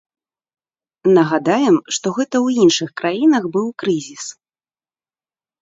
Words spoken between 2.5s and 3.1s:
іншых